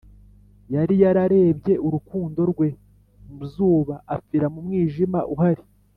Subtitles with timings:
[0.73, 2.67] yari yararebye urukundo rwe
[3.35, 5.63] mu zuba, apfira mu mwijima uhari.